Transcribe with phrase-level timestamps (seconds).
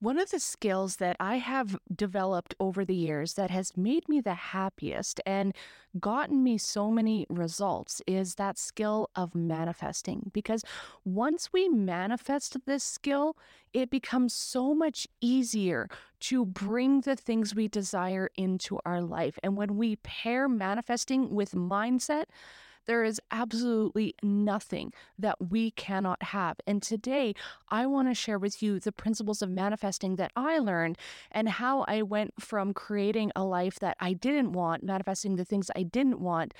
[0.00, 4.20] One of the skills that I have developed over the years that has made me
[4.20, 5.52] the happiest and
[5.98, 10.30] gotten me so many results is that skill of manifesting.
[10.32, 10.62] Because
[11.04, 13.36] once we manifest this skill,
[13.72, 15.88] it becomes so much easier
[16.20, 19.36] to bring the things we desire into our life.
[19.42, 22.26] And when we pair manifesting with mindset,
[22.88, 26.56] there is absolutely nothing that we cannot have.
[26.66, 27.34] And today,
[27.68, 30.96] I want to share with you the principles of manifesting that I learned
[31.30, 35.70] and how I went from creating a life that I didn't want, manifesting the things
[35.76, 36.54] I didn't want,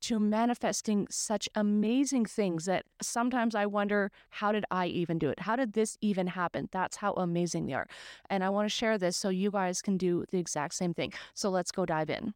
[0.00, 5.40] to manifesting such amazing things that sometimes I wonder, how did I even do it?
[5.40, 6.68] How did this even happen?
[6.72, 7.86] That's how amazing they are.
[8.30, 11.12] And I want to share this so you guys can do the exact same thing.
[11.34, 12.34] So let's go dive in.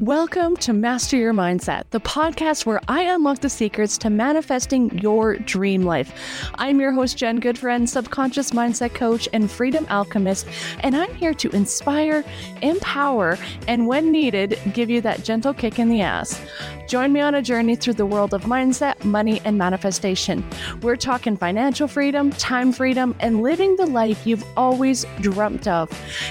[0.00, 5.34] Welcome to Master Your Mindset, the podcast where I unlock the secrets to manifesting your
[5.38, 6.12] dream life.
[6.54, 10.46] I'm your host, Jen Goodfriend, subconscious mindset coach and freedom alchemist,
[10.80, 12.24] and I'm here to inspire,
[12.62, 16.40] empower, and when needed, give you that gentle kick in the ass.
[16.86, 20.48] Join me on a journey through the world of mindset, money, and manifestation.
[20.80, 25.90] We're talking financial freedom, time freedom, and living the life you've always dreamt of.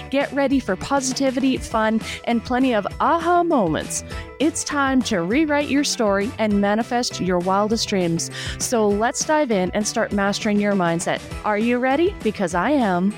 [0.10, 3.57] Get ready for positivity, fun, and plenty of aha moments.
[3.58, 8.30] It's time to rewrite your story and manifest your wildest dreams.
[8.60, 11.20] So let's dive in and start mastering your mindset.
[11.44, 12.14] Are you ready?
[12.22, 13.12] Because I am.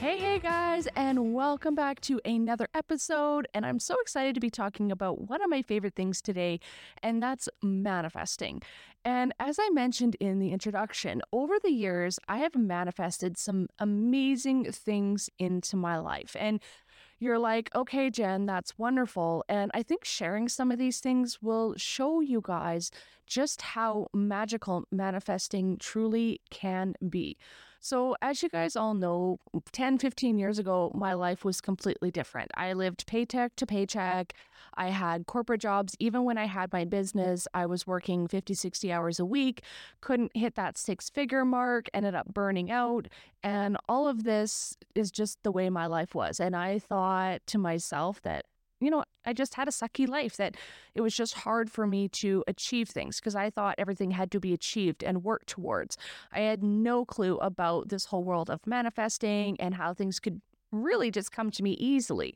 [0.00, 3.46] Hey, hey, guys, and welcome back to another episode.
[3.54, 6.58] And I'm so excited to be talking about one of my favorite things today,
[7.00, 8.62] and that's manifesting.
[9.04, 14.72] And as I mentioned in the introduction, over the years, I have manifested some amazing
[14.72, 16.34] things into my life.
[16.36, 16.60] And
[17.18, 19.44] you're like, okay, Jen, that's wonderful.
[19.48, 22.90] And I think sharing some of these things will show you guys
[23.26, 27.36] just how magical manifesting truly can be.
[27.86, 29.38] So, as you guys all know,
[29.70, 32.50] 10, 15 years ago, my life was completely different.
[32.56, 34.32] I lived paycheck to paycheck.
[34.74, 35.94] I had corporate jobs.
[36.00, 39.62] Even when I had my business, I was working 50, 60 hours a week,
[40.00, 43.06] couldn't hit that six figure mark, ended up burning out.
[43.44, 46.40] And all of this is just the way my life was.
[46.40, 48.46] And I thought to myself that
[48.80, 50.56] you know, I just had a sucky life that
[50.94, 54.40] it was just hard for me to achieve things because I thought everything had to
[54.40, 55.96] be achieved and worked towards.
[56.32, 60.40] I had no clue about this whole world of manifesting and how things could
[60.72, 62.34] really just come to me easily.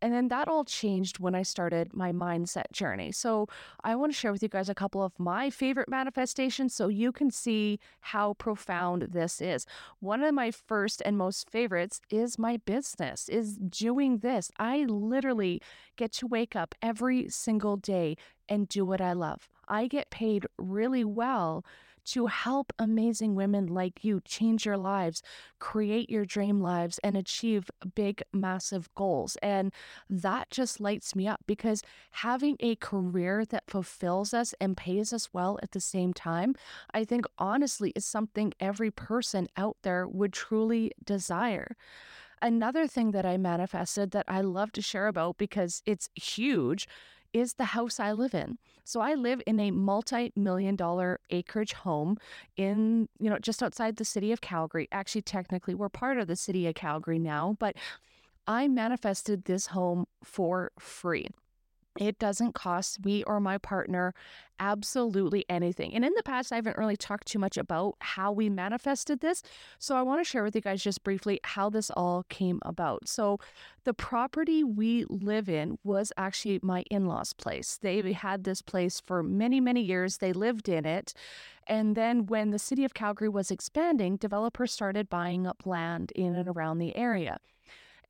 [0.00, 3.10] And then that all changed when I started my mindset journey.
[3.12, 3.48] So
[3.82, 7.10] I want to share with you guys a couple of my favorite manifestations so you
[7.12, 9.66] can see how profound this is.
[10.00, 14.50] One of my first and most favorites is my business, is doing this.
[14.58, 15.60] I literally
[15.96, 18.16] get to wake up every single day
[18.48, 19.48] and do what I love.
[19.68, 21.64] I get paid really well
[22.12, 25.22] to help amazing women like you change your lives,
[25.58, 29.36] create your dream lives, and achieve big, massive goals.
[29.42, 29.72] And
[30.08, 31.82] that just lights me up because
[32.12, 36.54] having a career that fulfills us and pays us well at the same time,
[36.92, 41.76] I think honestly is something every person out there would truly desire.
[42.40, 46.86] Another thing that I manifested that I love to share about because it's huge
[47.32, 48.58] is the house I live in.
[48.84, 52.18] So I live in a multi-million dollar acreage home
[52.56, 54.88] in, you know, just outside the city of Calgary.
[54.90, 57.76] Actually, technically, we're part of the city of Calgary now, but
[58.46, 61.28] I manifested this home for free.
[61.98, 64.14] It doesn't cost me or my partner
[64.60, 65.94] absolutely anything.
[65.94, 69.42] And in the past, I haven't really talked too much about how we manifested this.
[69.78, 73.08] So I want to share with you guys just briefly how this all came about.
[73.08, 73.38] So
[73.84, 77.78] the property we live in was actually my in law's place.
[77.80, 81.14] They had this place for many, many years, they lived in it.
[81.66, 86.34] And then when the city of Calgary was expanding, developers started buying up land in
[86.34, 87.38] and around the area.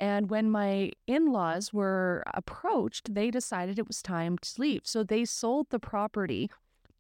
[0.01, 4.83] And when my in laws were approached, they decided it was time to leave.
[4.85, 6.51] So they sold the property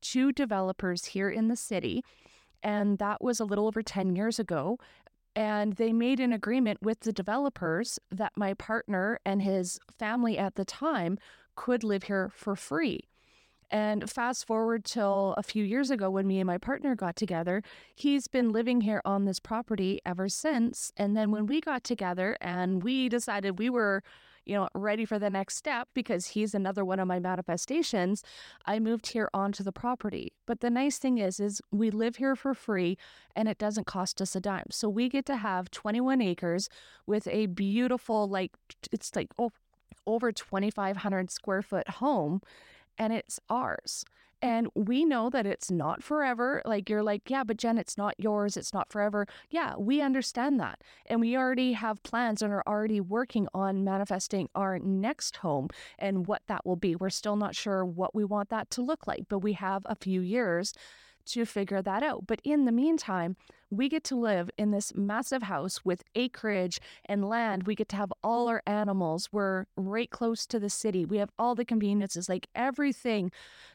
[0.01, 2.03] to developers here in the city.
[2.63, 4.79] And that was a little over 10 years ago.
[5.37, 10.57] And they made an agreement with the developers that my partner and his family at
[10.57, 11.19] the time
[11.55, 13.09] could live here for free.
[13.71, 17.63] And fast forward till a few years ago when me and my partner got together,
[17.95, 20.91] he's been living here on this property ever since.
[20.97, 24.03] And then when we got together and we decided we were,
[24.47, 28.23] you know, ready for the next step because he's another one of my manifestations,
[28.65, 30.33] I moved here onto the property.
[30.47, 32.97] But the nice thing is is we live here for free
[33.37, 34.69] and it doesn't cost us a dime.
[34.71, 36.71] So we get to have 21 acres
[37.07, 38.53] with a beautiful like
[38.91, 39.53] it's like oh
[40.07, 42.41] over 2500 square foot home
[42.99, 44.05] and it's ours.
[44.43, 44.49] Mm.
[44.49, 46.63] And we know that it's not forever.
[46.65, 48.57] Like you're like, yeah, but Jen, it's not yours.
[48.57, 49.27] It's not forever.
[49.51, 50.83] Yeah, we understand that.
[51.07, 55.69] And we already have plans and are already working on manifesting our next home
[55.99, 56.95] and what that will be.
[56.95, 59.97] We're still not sure what we want that to look like, but we have a
[59.97, 60.73] few years
[61.27, 62.27] to figure that out.
[62.27, 63.37] But in the meantime,
[63.71, 67.65] we get to live in this massive house with acreage and land.
[67.65, 69.29] We get to have all our animals.
[69.33, 71.05] We're right close to the city.
[71.05, 73.31] We have all the conveniences, like everything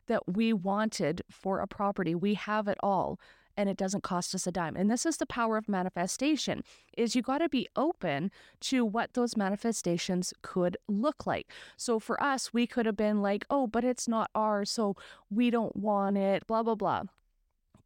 [0.08, 2.16] that we wanted for a property.
[2.16, 3.20] We have it all
[3.56, 4.76] and it doesn't cost us a dime.
[4.76, 6.64] And this is the power of manifestation
[6.98, 8.32] is you got to be open
[8.62, 11.52] to what those manifestations could look like.
[11.78, 14.96] So for us, we could have been like, "Oh, but it's not ours, so
[15.30, 17.04] we don't want it." blah blah blah.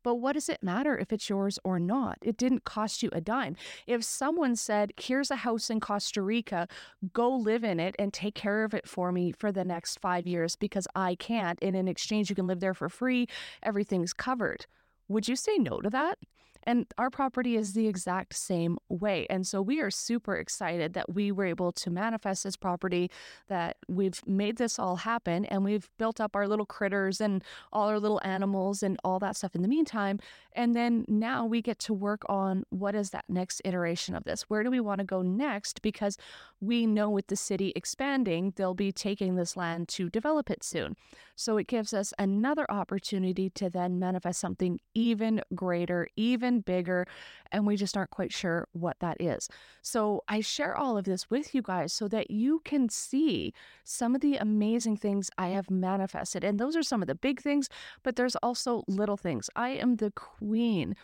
[0.07, 2.17] But what does it matter if it's yours or not?
[2.21, 3.57] It didn't cost you a dime.
[3.87, 6.69] If someone said, Here's a house in Costa Rica,
[7.11, 10.25] go live in it and take care of it for me for the next five
[10.25, 13.27] years because I can't, and in exchange, you can live there for free,
[13.61, 14.65] everything's covered.
[15.09, 16.19] Would you say no to that?
[16.67, 19.25] And our property is the exact same way.
[19.29, 23.09] And so we are super excited that we were able to manifest this property,
[23.47, 27.41] that we've made this all happen, and we've built up our little critters and
[27.71, 30.19] all our little animals and all that stuff in the meantime.
[30.51, 34.43] And then now we get to work on what is that next iteration of this?
[34.49, 35.81] Where do we want to go next?
[35.81, 36.17] Because
[36.59, 40.97] we know with the city expanding, they'll be taking this land to develop it soon.
[41.35, 47.05] So it gives us another opportunity to then manifest something even greater, even bigger,
[47.51, 49.49] and we just aren't quite sure what that is.
[49.81, 54.15] So I share all of this with you guys so that you can see some
[54.15, 56.43] of the amazing things I have manifested.
[56.43, 57.69] And those are some of the big things,
[58.03, 59.49] but there's also little things.
[59.55, 60.95] I am the queen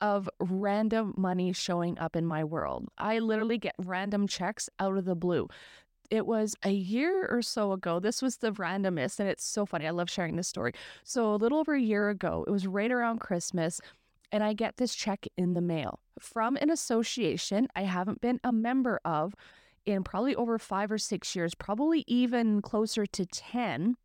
[0.00, 2.88] of random money showing up in my world.
[2.98, 5.48] I literally get random checks out of the blue
[6.12, 7.98] it was a year or so ago.
[7.98, 9.86] This was the randomest, and it's so funny.
[9.86, 10.74] I love sharing this story.
[11.04, 13.80] So, a little over a year ago, it was right around Christmas,
[14.32, 18.52] and I get this check in the mail from an association I haven't been a
[18.52, 19.34] member of
[19.84, 23.96] in probably over five or six years, probably even closer to 10.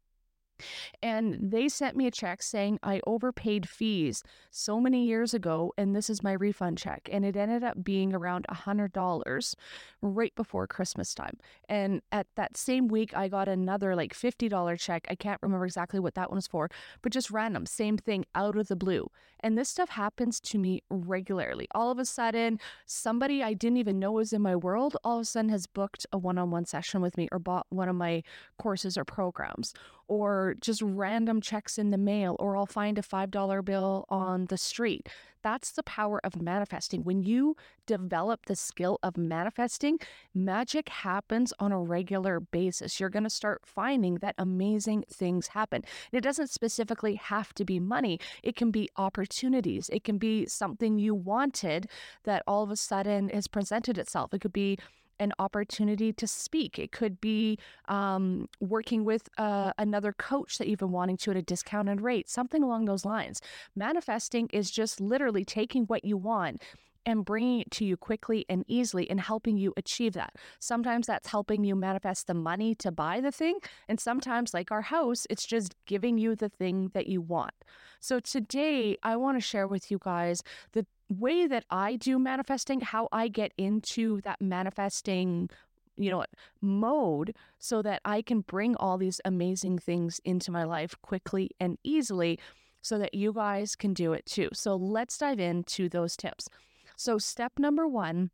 [1.01, 5.95] And they sent me a check saying I overpaid fees so many years ago, and
[5.95, 7.09] this is my refund check.
[7.11, 9.55] And it ended up being around a $100
[10.01, 11.37] right before Christmas time.
[11.67, 15.07] And at that same week, I got another like $50 check.
[15.09, 16.69] I can't remember exactly what that one was for,
[17.01, 19.09] but just random, same thing out of the blue.
[19.39, 21.67] And this stuff happens to me regularly.
[21.71, 25.21] All of a sudden, somebody I didn't even know was in my world all of
[25.21, 27.95] a sudden has booked a one on one session with me or bought one of
[27.95, 28.23] my
[28.57, 29.73] courses or programs
[30.07, 34.57] or just random checks in the mail, or I'll find a $5 bill on the
[34.57, 35.07] street.
[35.43, 37.03] That's the power of manifesting.
[37.03, 37.55] When you
[37.85, 39.99] develop the skill of manifesting,
[40.33, 42.99] magic happens on a regular basis.
[42.99, 45.83] You're going to start finding that amazing things happen.
[46.11, 50.99] it doesn't specifically have to be money, it can be opportunities, it can be something
[50.99, 51.87] you wanted
[52.23, 54.33] that all of a sudden has presented itself.
[54.33, 54.77] It could be
[55.19, 56.79] an opportunity to speak.
[56.79, 61.37] It could be um, working with uh, another coach that you've been wanting to at
[61.37, 63.41] a discounted rate, something along those lines.
[63.75, 66.61] Manifesting is just literally taking what you want
[67.07, 70.35] and bringing it to you quickly and easily and helping you achieve that.
[70.59, 73.59] Sometimes that's helping you manifest the money to buy the thing.
[73.87, 77.53] And sometimes, like our house, it's just giving you the thing that you want.
[78.01, 80.43] So today, I want to share with you guys
[80.73, 85.49] the way that I do manifesting, how I get into that manifesting
[85.97, 86.23] you know
[86.61, 91.77] mode so that I can bring all these amazing things into my life quickly and
[91.83, 92.39] easily
[92.81, 94.49] so that you guys can do it too.
[94.53, 96.47] So let's dive into those tips.
[96.95, 98.29] So step number 1,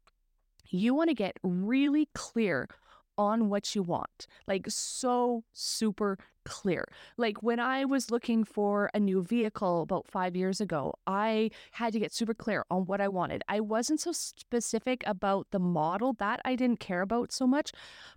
[0.69, 2.67] you want to get really clear
[3.17, 4.27] on what you want.
[4.47, 6.85] Like so super clear.
[7.17, 11.93] Like when I was looking for a new vehicle about 5 years ago, I had
[11.93, 13.43] to get super clear on what I wanted.
[13.47, 17.71] I wasn't so specific about the model that I didn't care about so much,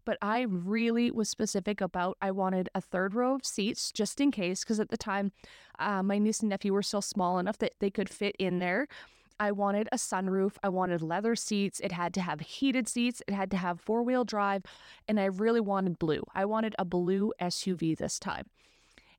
[0.05, 4.31] but I really was specific about I wanted a third row of seats just in
[4.31, 5.33] case because at the time
[5.79, 8.89] uh, my niece and nephew were still small enough that they could fit in there.
[9.39, 10.53] I wanted a sunroof.
[10.63, 11.81] I wanted leather seats.
[11.81, 13.23] It had to have heated seats.
[13.27, 14.63] It had to have four wheel drive.
[15.07, 16.25] And I really wanted blue.
[16.35, 18.47] I wanted a blue SUV this time.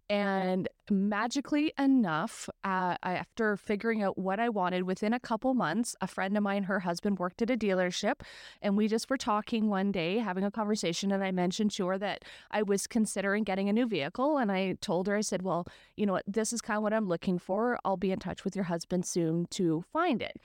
[0.09, 6.07] And magically enough, uh, after figuring out what I wanted within a couple months, a
[6.07, 8.21] friend of mine, her husband worked at a dealership,
[8.61, 11.11] and we just were talking one day, having a conversation.
[11.11, 14.37] And I mentioned to her that I was considering getting a new vehicle.
[14.37, 16.23] And I told her, I said, Well, you know what?
[16.25, 17.77] This is kind of what I'm looking for.
[17.83, 20.37] I'll be in touch with your husband soon to find it.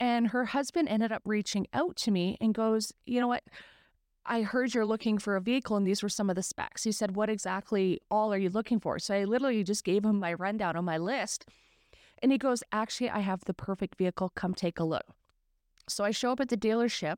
[0.00, 3.44] And her husband ended up reaching out to me and goes, You know what?
[4.26, 6.84] I heard you're looking for a vehicle and these were some of the specs.
[6.84, 8.98] He said, What exactly all are you looking for?
[8.98, 11.46] So I literally just gave him my rundown on my list.
[12.22, 14.30] And he goes, Actually, I have the perfect vehicle.
[14.34, 15.06] Come take a look.
[15.88, 17.16] So I show up at the dealership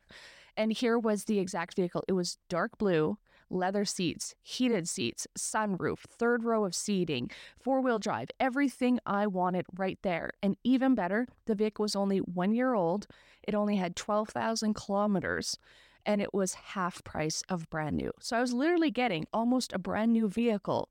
[0.57, 2.05] and here was the exact vehicle.
[2.09, 3.19] It was dark blue,
[3.51, 9.67] leather seats, heated seats, sunroof, third row of seating, four wheel drive, everything I wanted
[9.77, 10.33] right there.
[10.43, 13.07] And even better, the vehicle was only one year old.
[13.43, 15.59] It only had 12,000 kilometers
[16.05, 18.13] and it was half price of brand new.
[18.21, 20.89] So I was literally getting almost a brand new vehicle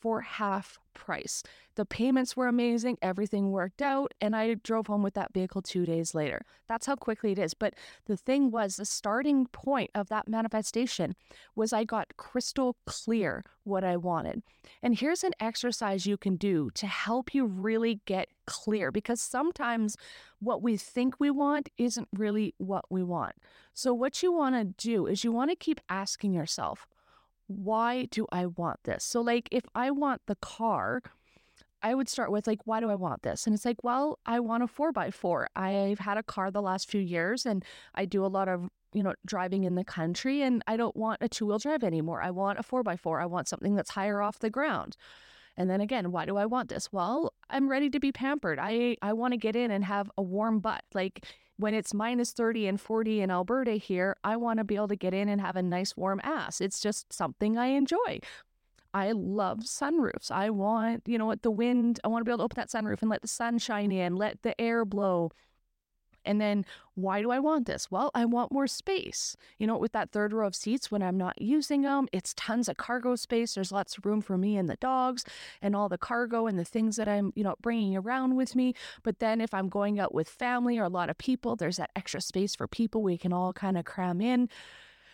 [0.00, 1.42] for half price.
[1.76, 5.86] The payments were amazing, everything worked out, and I drove home with that vehicle two
[5.86, 6.44] days later.
[6.68, 7.54] That's how quickly it is.
[7.54, 7.74] But
[8.06, 11.14] the thing was, the starting point of that manifestation
[11.54, 14.42] was I got crystal clear what I wanted.
[14.82, 19.96] And here's an exercise you can do to help you really get clear because sometimes
[20.40, 23.36] what we think we want isn't really what we want.
[23.74, 26.86] So, what you want to do is you want to keep asking yourself,
[27.50, 29.04] why do I want this?
[29.04, 31.02] So, like, if I want the car,
[31.82, 33.46] I would start with, like, why do I want this?
[33.46, 35.48] And it's like, well, I want a four by four.
[35.56, 37.64] I've had a car the last few years and
[37.94, 41.18] I do a lot of, you know, driving in the country and I don't want
[41.22, 42.22] a two wheel drive anymore.
[42.22, 43.20] I want a four by four.
[43.20, 44.96] I want something that's higher off the ground.
[45.56, 46.92] And then again, why do I want this?
[46.92, 48.58] Well, I'm ready to be pampered.
[48.60, 50.84] I, I want to get in and have a warm butt.
[50.94, 51.26] Like,
[51.60, 54.96] when it's minus 30 and 40 in Alberta here, I want to be able to
[54.96, 56.60] get in and have a nice warm ass.
[56.60, 58.20] It's just something I enjoy.
[58.92, 60.30] I love sunroofs.
[60.30, 62.70] I want, you know what, the wind, I want to be able to open that
[62.70, 65.30] sunroof and let the sun shine in, let the air blow.
[66.24, 67.90] And then why do I want this?
[67.90, 69.36] Well, I want more space.
[69.58, 72.68] You know, with that third row of seats when I'm not using them, it's tons
[72.68, 73.54] of cargo space.
[73.54, 75.24] There's lots of room for me and the dogs
[75.62, 78.74] and all the cargo and the things that I'm, you know, bringing around with me.
[79.02, 81.90] But then if I'm going out with family or a lot of people, there's that
[81.96, 84.48] extra space for people we can all kind of cram in.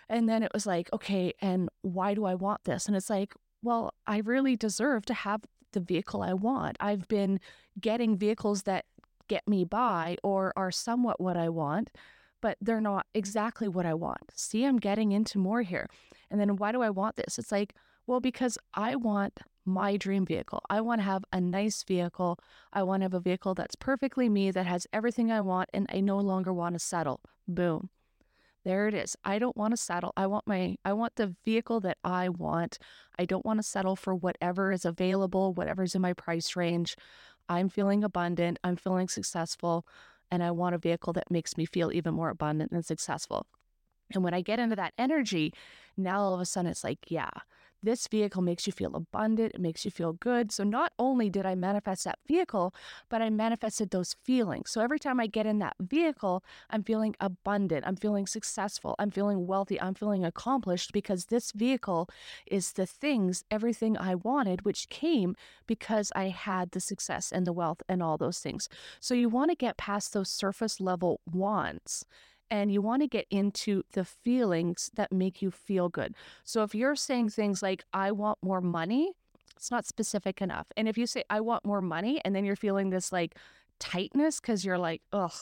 [0.09, 2.87] And then it was like, okay, and why do I want this?
[2.87, 6.77] And it's like, well, I really deserve to have the vehicle I want.
[6.81, 7.41] I've been
[7.81, 8.85] getting vehicles that
[9.29, 11.91] get me by or are somewhat what I want,
[12.41, 14.33] but they're not exactly what I want.
[14.35, 15.89] See, I'm getting into more here.
[16.31, 17.39] And then why do I want this?
[17.39, 17.75] It's like,
[18.07, 20.63] well, because I want my dream vehicle.
[20.71, 22.39] I want to have a nice vehicle.
[22.73, 25.87] I want to have a vehicle that's perfectly me, that has everything I want, and
[25.93, 27.21] I no longer want to settle.
[27.49, 27.91] Boom.
[28.65, 29.17] There it is.
[29.25, 30.13] I don't want to settle.
[30.17, 32.79] I want my I want the vehicle that I want.
[33.17, 36.97] I don't want to settle for whatever is available, whatever's in my price range.
[37.49, 39.87] I'm feeling abundant, I'm feeling successful,
[40.31, 43.47] and I want a vehicle that makes me feel even more abundant and successful.
[44.13, 45.53] And when I get into that energy,
[45.97, 47.31] now all of a sudden it's like, yeah,
[47.83, 50.53] this vehicle makes you feel abundant, it makes you feel good.
[50.53, 52.75] So not only did I manifest that vehicle,
[53.09, 54.71] but I manifested those feelings.
[54.71, 59.11] So every time I get in that vehicle, I'm feeling abundant, I'm feeling successful, I'm
[59.11, 62.09] feeling wealthy, I'm feeling accomplished because this vehicle
[62.47, 67.53] is the things, everything I wanted, which came because I had the success and the
[67.53, 68.69] wealth and all those things.
[69.01, 72.05] So you want to get past those surface level wants
[72.51, 76.15] and you want to get into the feelings that make you feel good.
[76.45, 79.13] So if you're saying things like, I want more money,
[79.57, 80.67] it's not specific enough.
[80.77, 83.37] And if you say, I want more money, and then you're feeling this like
[83.79, 85.33] tightness because you're like, ugh,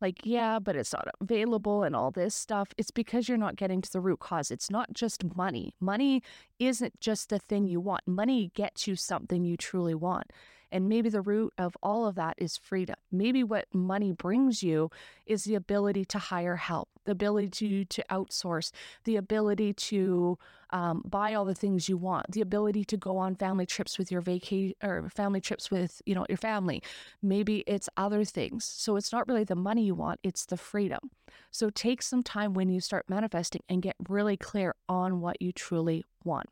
[0.00, 3.82] like, yeah, but it's not available and all this stuff, it's because you're not getting
[3.82, 4.50] to the root cause.
[4.50, 5.74] It's not just money.
[5.78, 6.22] Money
[6.58, 10.32] isn't just the thing you want, money gets you something you truly want.
[10.72, 12.96] And maybe the root of all of that is freedom.
[13.10, 14.90] Maybe what money brings you
[15.26, 18.70] is the ability to hire help, the ability to, to outsource,
[19.04, 20.38] the ability to
[20.70, 24.10] um, buy all the things you want, the ability to go on family trips with
[24.12, 26.82] your vacation or family trips with, you know, your family.
[27.22, 28.64] Maybe it's other things.
[28.64, 31.10] So it's not really the money you want, it's the freedom.
[31.50, 35.52] So take some time when you start manifesting and get really clear on what you
[35.52, 36.48] truly want.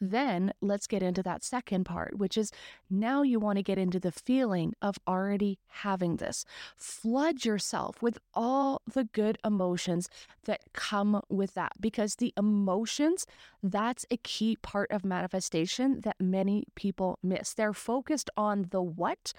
[0.00, 2.50] Then let's get into that second part, which is
[2.88, 6.44] now you want to get into the feeling of already having this.
[6.76, 10.08] Flood yourself with all the good emotions
[10.44, 13.26] that come with that because the emotions,
[13.62, 17.54] that's a key part of manifestation that many people miss.
[17.54, 19.32] They're focused on the what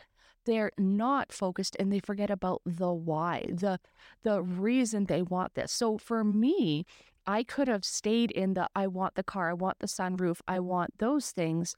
[0.46, 3.80] they're not focused and they forget about the why the
[4.24, 6.86] the reason they want this so for me
[7.26, 10.60] I could have stayed in the I want the car, I want the sunroof, I
[10.60, 11.76] want those things,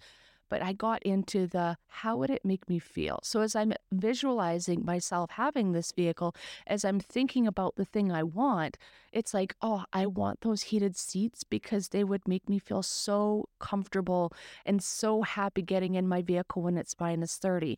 [0.50, 3.20] but I got into the how would it make me feel?
[3.24, 6.36] So as I'm visualizing myself having this vehicle,
[6.68, 8.78] as I'm thinking about the thing I want,
[9.12, 13.50] it's like, oh, I want those heated seats because they would make me feel so
[13.60, 14.32] comfortable
[14.66, 17.78] and so happy getting in my vehicle when it's minus 30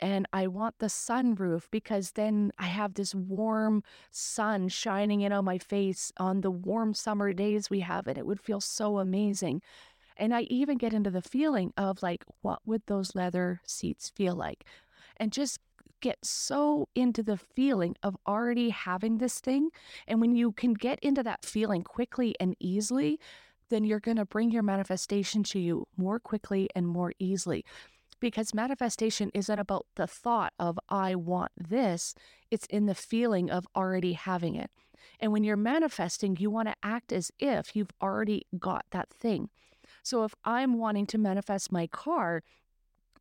[0.00, 5.44] and I want the sunroof because then I have this warm sun shining in on
[5.44, 9.62] my face on the warm summer days we have, and it would feel so amazing.
[10.16, 14.34] And I even get into the feeling of like, what would those leather seats feel
[14.34, 14.64] like?
[15.18, 15.58] And just
[16.00, 19.68] get so into the feeling of already having this thing.
[20.06, 23.18] And when you can get into that feeling quickly and easily,
[23.68, 27.64] then you're going to bring your manifestation to you more quickly and more easily.
[28.20, 32.14] Because manifestation isn't about the thought of, I want this,
[32.50, 34.70] it's in the feeling of already having it.
[35.18, 39.48] And when you're manifesting, you want to act as if you've already got that thing.
[40.02, 42.42] So if I'm wanting to manifest my car,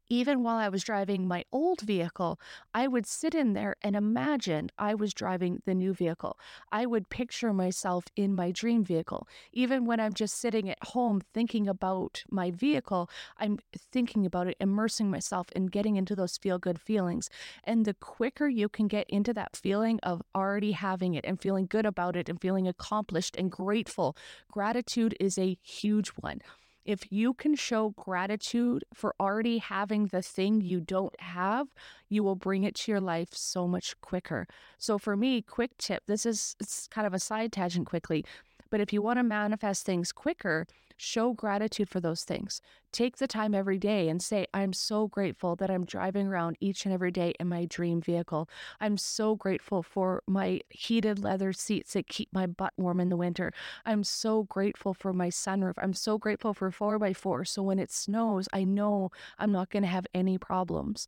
[0.10, 2.40] even while I was driving my old vehicle,
[2.74, 6.38] I would sit in there and imagine I was driving the new vehicle.
[6.72, 9.28] I would picture myself in my dream vehicle.
[9.54, 14.58] Even when I'm just sitting at home thinking about my vehicle, I'm thinking about it,
[14.60, 17.30] immersing myself and getting into those feel good feelings.
[17.64, 21.68] And the quicker you can get into that feeling of already having it and feeling
[21.68, 24.18] good about it and feeling accomplished and grateful,
[24.52, 26.42] gratitude is a huge one.
[26.86, 31.68] If you can show gratitude for already having the thing you don't have,
[32.10, 34.48] you will bring it to your life so much quicker.
[34.78, 38.26] So, for me, quick tip this is it's kind of a side tangent quickly,
[38.70, 40.66] but if you want to manifest things quicker,
[41.02, 42.62] Show gratitude for those things.
[42.92, 46.84] Take the time every day and say, I'm so grateful that I'm driving around each
[46.84, 48.50] and every day in my dream vehicle.
[48.82, 53.16] I'm so grateful for my heated leather seats that keep my butt warm in the
[53.16, 53.54] winter.
[53.86, 55.76] I'm so grateful for my sunroof.
[55.78, 57.48] I'm so grateful for 4x4.
[57.48, 61.08] So when it snows, I know I'm not going to have any problems.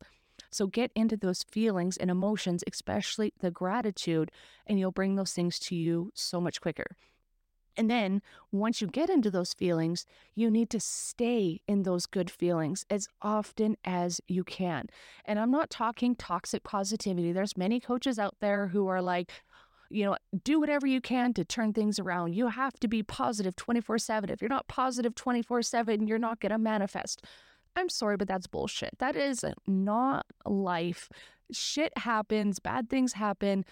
[0.51, 4.31] So get into those feelings and emotions, especially the gratitude,
[4.65, 6.95] and you'll bring those things to you so much quicker.
[7.78, 12.30] And then once you get into those feelings, you need to stay in those good
[12.30, 14.88] feelings as often as you can.
[15.25, 17.32] And I'm not talking toxic positivity.
[17.32, 19.32] There's many coaches out there who are like,
[19.90, 22.34] you know, do whatever you can to turn things around.
[22.34, 24.30] You have to be positive 24 7.
[24.30, 27.25] If you're not positive 24 7, you're not going to manifest.
[27.75, 28.98] I'm sorry, but that's bullshit.
[29.00, 31.10] That is not life.
[31.51, 33.66] Shit happens, bad things happen,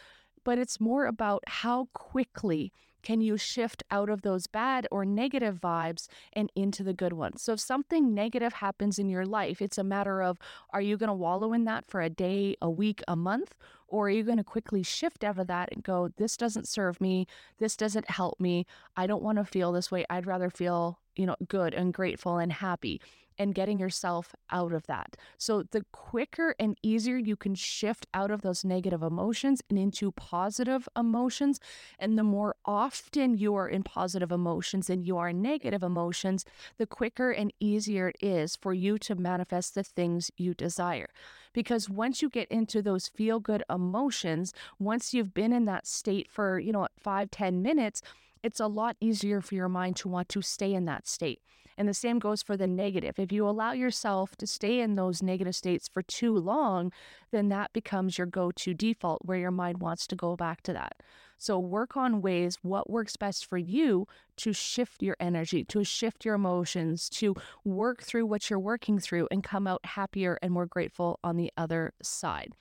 [0.44, 5.60] but it's more about how quickly can you shift out of those bad or negative
[5.60, 7.42] vibes and into the good ones?
[7.42, 10.38] So, if something negative happens in your life, it's a matter of
[10.72, 13.56] are you going to wallow in that for a day, a week, a month?
[13.88, 17.02] Or are you going to quickly shift out of that and go, this doesn't serve
[17.02, 17.26] me.
[17.58, 18.68] This doesn't help me.
[18.96, 20.06] I don't want to feel this way.
[20.10, 23.02] I'd rather feel, you know, good and grateful and happy
[23.40, 25.16] and getting yourself out of that.
[25.38, 30.12] So, the quicker and easier you can shift out of those negative emotions and into
[30.12, 31.60] positive emotions,
[31.98, 36.46] and the more often you are in positive emotions and you are in negative emotions,
[36.78, 41.08] the quicker and easier it is for you to manifest the things you desire.
[41.54, 46.30] Because once you get into those feel good emotions, once you've been in that state
[46.30, 48.02] for, you know, five ten minutes,
[48.44, 51.42] it's a lot easier for your mind to want to stay in that state.
[51.80, 53.18] And the same goes for the negative.
[53.18, 56.92] If you allow yourself to stay in those negative states for too long,
[57.32, 60.74] then that becomes your go to default where your mind wants to go back to
[60.74, 61.02] that.
[61.38, 66.26] So work on ways what works best for you to shift your energy, to shift
[66.26, 70.66] your emotions, to work through what you're working through and come out happier and more
[70.66, 72.58] grateful on the other side.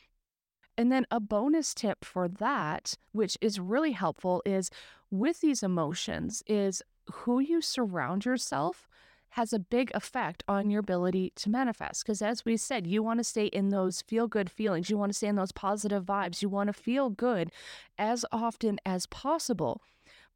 [0.76, 4.70] And then a bonus tip for that, which is really helpful, is
[5.10, 8.87] with these emotions, is who you surround yourself
[9.30, 12.04] has a big effect on your ability to manifest.
[12.04, 15.10] Because as we said, you want to stay in those feel good feelings, you want
[15.10, 17.50] to stay in those positive vibes, you want to feel good
[17.98, 19.82] as often as possible.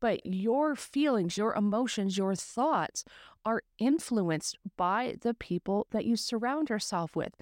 [0.00, 3.04] But your feelings, your emotions, your thoughts
[3.44, 7.34] are influenced by the people that you surround yourself with.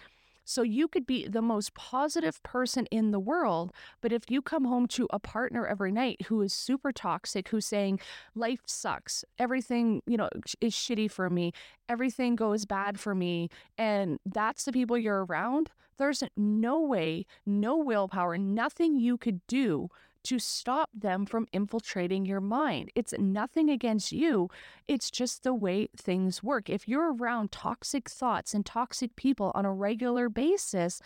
[0.44, 4.64] So you could be the most positive person in the world, but if you come
[4.64, 8.00] home to a partner every night who is super toxic, who's saying
[8.34, 10.28] life sucks, everything, you know,
[10.60, 11.52] is shitty for me,
[11.88, 13.48] everything goes bad for me,
[13.78, 19.90] and that's the people you're around, there's no way, no willpower, nothing you could do
[20.24, 22.90] to stop them from infiltrating your mind.
[22.94, 24.48] It's nothing against you,
[24.88, 26.68] it's just the way things work.
[26.68, 31.00] If you're around toxic thoughts and toxic people on a regular basis,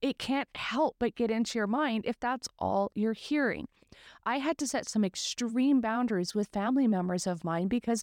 [0.00, 3.68] it can't help but get into your mind if that's all you're hearing.
[4.24, 8.02] I had to set some extreme boundaries with family members of mine because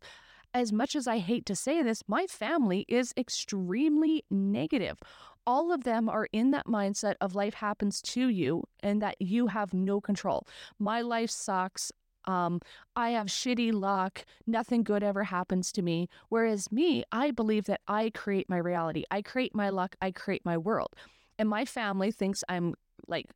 [0.54, 4.98] as much as I hate to say this, my family is extremely negative
[5.48, 9.48] all of them are in that mindset of life happens to you and that you
[9.48, 10.46] have no control.
[10.78, 11.92] My life sucks.
[12.26, 12.60] Um,
[12.98, 14.26] I have shitty luck.
[14.46, 16.10] Nothing good ever happens to me.
[16.28, 19.06] Whereas me, I believe that I create my reality.
[19.10, 19.96] I create my luck.
[20.02, 20.94] I create my world.
[21.40, 22.76] And my family thinks I'm
[23.08, 23.28] like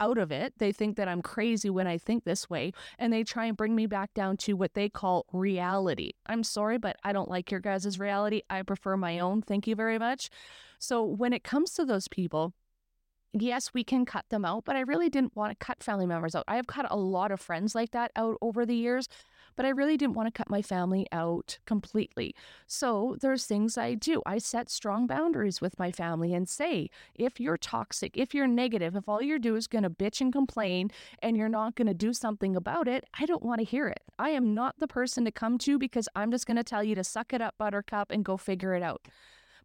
[0.00, 0.54] out of it.
[0.58, 3.74] They think that I'm crazy when I think this way, and they try and bring
[3.74, 6.12] me back down to what they call reality.
[6.26, 8.42] I'm sorry, but I don't like your guys' reality.
[8.50, 9.42] I prefer my own.
[9.42, 10.30] Thank you very much.
[10.78, 12.52] So when it comes to those people,
[13.32, 16.34] yes, we can cut them out, but I really didn't want to cut family members
[16.34, 16.44] out.
[16.46, 19.08] I have cut a lot of friends like that out over the years
[19.56, 22.34] but I really didn't want to cut my family out completely.
[22.66, 24.22] So there's things I do.
[24.26, 28.96] I set strong boundaries with my family and say, if you're toxic, if you're negative,
[28.96, 30.90] if all you're doing is going to bitch and complain
[31.22, 34.02] and you're not going to do something about it, I don't want to hear it.
[34.18, 36.94] I am not the person to come to because I'm just going to tell you
[36.94, 39.02] to suck it up, buttercup, and go figure it out.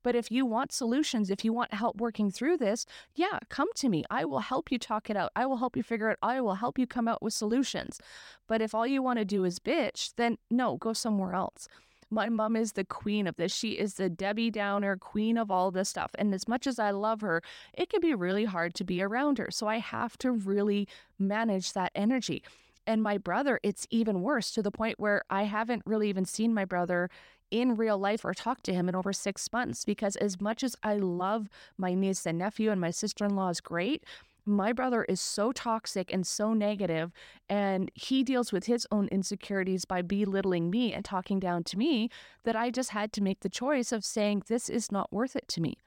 [0.03, 2.85] But if you want solutions, if you want help working through this,
[3.15, 4.03] yeah, come to me.
[4.09, 5.31] I will help you talk it out.
[5.35, 6.17] I will help you figure it.
[6.21, 6.29] out.
[6.29, 7.99] I will help you come out with solutions.
[8.47, 11.67] But if all you want to do is bitch, then no, go somewhere else.
[12.11, 13.53] My mom is the queen of this.
[13.53, 16.11] She is the Debbie Downer queen of all this stuff.
[16.17, 19.37] And as much as I love her, it can be really hard to be around
[19.37, 19.51] her.
[19.51, 20.87] So I have to really
[21.19, 22.41] manage that energy.
[22.87, 26.55] And my brother, it's even worse to the point where I haven't really even seen
[26.55, 27.11] my brother
[27.51, 30.75] in real life or talk to him in over six months because as much as
[30.83, 34.03] I love my niece and nephew and my sister-in-law is great,
[34.45, 37.11] my brother is so toxic and so negative
[37.49, 42.09] and he deals with his own insecurities by belittling me and talking down to me
[42.43, 45.47] that I just had to make the choice of saying this is not worth it
[45.49, 45.77] to me.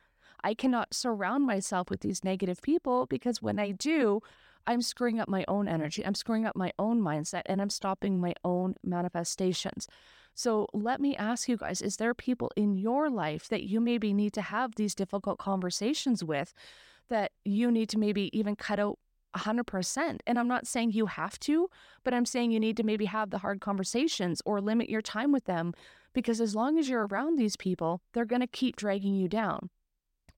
[0.44, 4.20] I cannot surround myself with these negative people because when I do,
[4.66, 6.04] I'm screwing up my own energy.
[6.04, 9.88] I'm screwing up my own mindset and I'm stopping my own manifestations.
[10.34, 14.12] So let me ask you guys is there people in your life that you maybe
[14.12, 16.54] need to have these difficult conversations with
[17.08, 18.98] that you need to maybe even cut out
[19.36, 20.18] 100%.
[20.26, 21.68] And I'm not saying you have to,
[22.04, 25.32] but I'm saying you need to maybe have the hard conversations or limit your time
[25.32, 25.72] with them
[26.12, 29.70] because as long as you're around these people, they're going to keep dragging you down.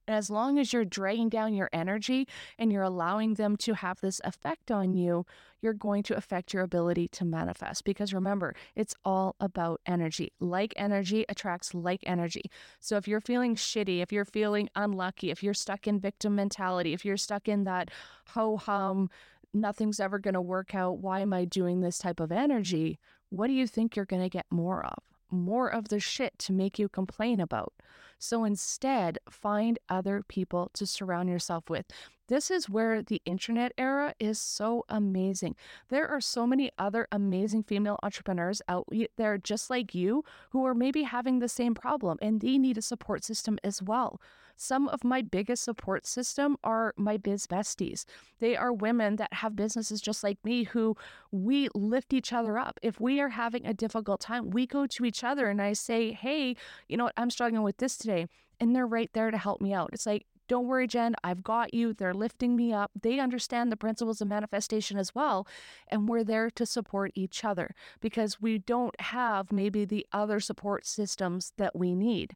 [0.07, 4.01] And as long as you're dragging down your energy and you're allowing them to have
[4.01, 5.25] this effect on you,
[5.61, 7.83] you're going to affect your ability to manifest.
[7.83, 10.31] Because remember, it's all about energy.
[10.39, 12.43] Like energy attracts like energy.
[12.79, 16.93] So if you're feeling shitty, if you're feeling unlucky, if you're stuck in victim mentality,
[16.93, 17.89] if you're stuck in that
[18.29, 19.09] ho hum,
[19.53, 22.99] nothing's ever going to work out, why am I doing this type of energy?
[23.29, 24.99] What do you think you're going to get more of?
[25.31, 27.73] More of the shit to make you complain about.
[28.19, 31.85] So instead, find other people to surround yourself with.
[32.27, 35.55] This is where the internet era is so amazing.
[35.89, 40.73] There are so many other amazing female entrepreneurs out there just like you who are
[40.73, 44.19] maybe having the same problem and they need a support system as well.
[44.55, 48.05] Some of my biggest support system are my biz besties.
[48.39, 50.95] They are women that have businesses just like me who
[51.31, 52.79] we lift each other up.
[52.81, 56.11] If we are having a difficult time, we go to each other and I say,
[56.11, 56.55] "Hey,
[56.87, 57.13] you know what?
[57.17, 58.27] I'm struggling with this today."
[58.59, 59.89] And they're right there to help me out.
[59.91, 61.93] It's like, don't worry, Jen, I've got you.
[61.93, 62.91] They're lifting me up.
[63.01, 65.47] They understand the principles of manifestation as well.
[65.87, 70.85] And we're there to support each other because we don't have maybe the other support
[70.85, 72.35] systems that we need.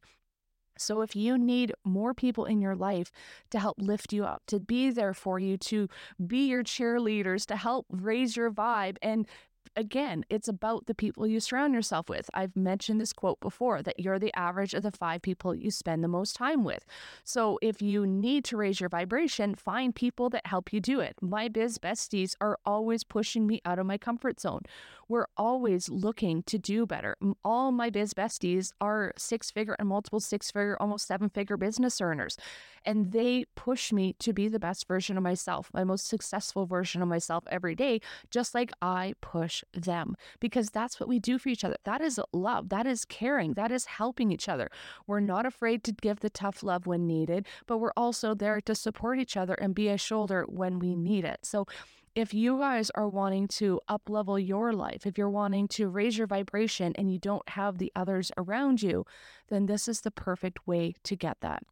[0.80, 3.10] So, if you need more people in your life
[3.50, 5.88] to help lift you up, to be there for you, to
[6.24, 9.26] be your cheerleaders, to help raise your vibe and
[9.76, 12.28] again, it's about the people you surround yourself with.
[12.34, 16.02] I've mentioned this quote before that you're the average of the five people you spend
[16.02, 16.84] the most time with.
[17.24, 21.16] So if you need to raise your vibration, find people that help you do it.
[21.20, 24.62] My biz besties are always pushing me out of my comfort zone.
[25.10, 27.16] We're always looking to do better.
[27.44, 32.00] All my biz besties are six figure and multiple six figure, almost seven figure business
[32.00, 32.36] earners.
[32.84, 37.02] And they push me to be the best version of myself, my most successful version
[37.02, 41.48] of myself every day, just like I push them, because that's what we do for
[41.48, 41.76] each other.
[41.82, 42.68] That is love.
[42.68, 43.54] That is caring.
[43.54, 44.70] That is helping each other.
[45.08, 48.76] We're not afraid to give the tough love when needed, but we're also there to
[48.76, 51.40] support each other and be a shoulder when we need it.
[51.42, 51.66] So,
[52.14, 56.18] if you guys are wanting to up level your life, if you're wanting to raise
[56.18, 59.04] your vibration and you don't have the others around you,
[59.48, 61.62] then this is the perfect way to get that.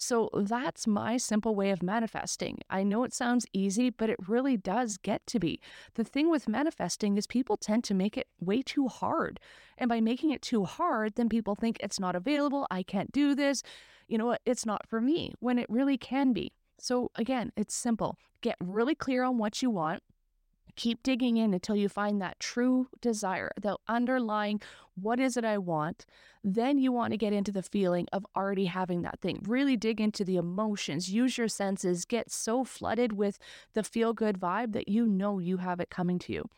[0.00, 2.60] So that's my simple way of manifesting.
[2.70, 5.60] I know it sounds easy, but it really does get to be.
[5.94, 9.40] The thing with manifesting is people tend to make it way too hard.
[9.76, 13.34] And by making it too hard, then people think it's not available, I can't do
[13.34, 13.62] this.
[14.06, 14.40] You know what?
[14.46, 16.52] It's not for me when it really can be.
[16.78, 18.16] So again, it's simple.
[18.40, 20.02] Get really clear on what you want.
[20.76, 24.60] Keep digging in until you find that true desire, the underlying
[24.94, 26.06] what is it I want.
[26.44, 29.42] Then you want to get into the feeling of already having that thing.
[29.46, 33.38] Really dig into the emotions, use your senses, get so flooded with
[33.74, 36.48] the feel good vibe that you know you have it coming to you.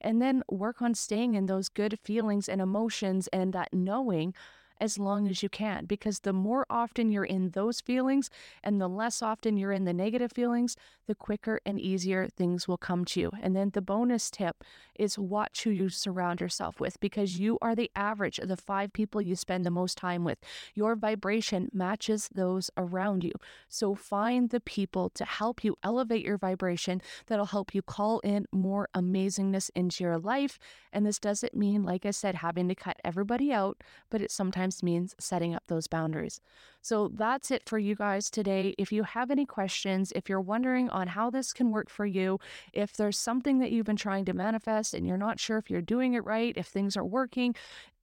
[0.00, 4.34] And then work on staying in those good feelings and emotions and that knowing
[4.80, 8.30] as long as you can because the more often you're in those feelings
[8.62, 12.76] and the less often you're in the negative feelings, the quicker and easier things will
[12.76, 13.30] come to you.
[13.40, 14.62] And then the bonus tip
[14.94, 18.92] is watch who you surround yourself with because you are the average of the five
[18.92, 20.38] people you spend the most time with.
[20.74, 23.32] Your vibration matches those around you.
[23.68, 28.46] So find the people to help you elevate your vibration that'll help you call in
[28.52, 30.58] more amazingness into your life.
[30.92, 34.30] And this doesn't mean, like I said, having to cut everybody out, but it
[34.68, 36.40] sometimes means setting up those boundaries.
[36.82, 38.74] So that's it for you guys today.
[38.78, 42.38] If you have any questions, if you're wondering on how this can work for you,
[42.72, 45.82] if there's something that you've been trying to manifest and you're not sure if you're
[45.82, 47.54] doing it right, if things are working,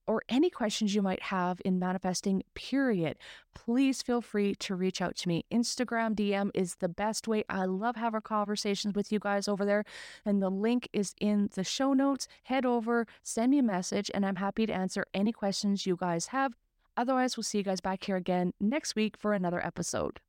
[0.07, 3.17] or any questions you might have in manifesting, period,
[3.53, 5.45] please feel free to reach out to me.
[5.51, 7.43] Instagram DM is the best way.
[7.49, 9.83] I love having conversations with you guys over there.
[10.25, 12.27] And the link is in the show notes.
[12.43, 16.27] Head over, send me a message, and I'm happy to answer any questions you guys
[16.27, 16.53] have.
[16.97, 20.19] Otherwise, we'll see you guys back here again next week for another episode.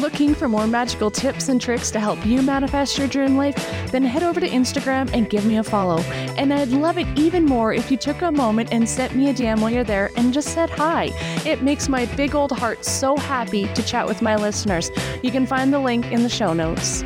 [0.00, 3.54] Looking for more magical tips and tricks to help you manifest your dream life?
[3.90, 5.98] Then head over to Instagram and give me a follow.
[6.38, 9.34] And I'd love it even more if you took a moment and sent me a
[9.34, 11.10] DM while you're there and just said hi.
[11.44, 14.90] It makes my big old heart so happy to chat with my listeners.
[15.22, 17.04] You can find the link in the show notes.